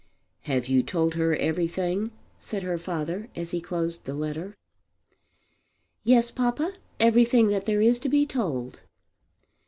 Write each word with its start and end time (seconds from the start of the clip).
"Have 0.45 0.67
you 0.67 0.81
told 0.81 1.13
her 1.13 1.35
everything?" 1.35 2.09
said 2.39 2.63
her 2.63 2.79
father 2.79 3.29
as 3.35 3.51
he 3.51 3.61
closed 3.61 4.05
the 4.05 4.15
letter. 4.15 4.55
"Yes, 6.03 6.31
papa; 6.31 6.73
everything 6.99 7.49
that 7.49 7.67
there 7.67 7.81
is 7.81 7.99
to 7.99 8.09
be 8.09 8.25
told." 8.25 8.79